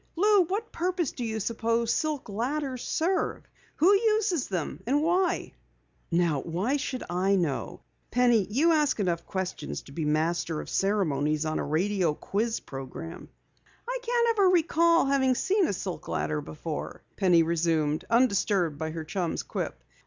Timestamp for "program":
12.61-13.29